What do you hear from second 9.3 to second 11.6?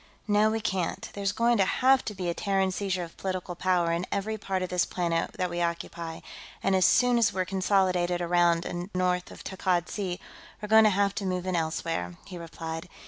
Takkad Sea, we're going to have to move in